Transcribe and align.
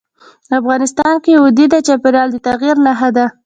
افغانستان 0.59 1.13
کې 1.23 1.41
وادي 1.43 1.65
د 1.69 1.75
چاپېریال 1.87 2.29
د 2.31 2.35
تغیر 2.47 2.75
نښه 2.85 3.09
ده. 3.17 3.25